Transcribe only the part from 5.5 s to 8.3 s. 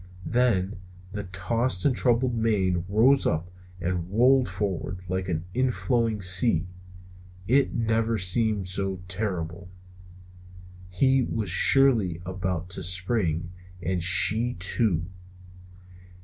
inflowing sea. It never